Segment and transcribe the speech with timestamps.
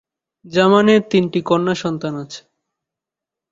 [0.45, 2.41] জামানের তিনটি কন্যা সন্তান আছে।